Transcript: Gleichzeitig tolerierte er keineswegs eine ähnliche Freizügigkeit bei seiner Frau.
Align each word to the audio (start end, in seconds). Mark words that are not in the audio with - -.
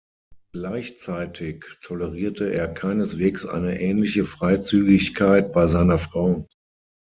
Gleichzeitig 0.53 1.63
tolerierte 1.83 2.51
er 2.51 2.67
keineswegs 2.67 3.45
eine 3.45 3.79
ähnliche 3.79 4.25
Freizügigkeit 4.25 5.53
bei 5.53 5.67
seiner 5.67 5.99
Frau. 5.99 6.47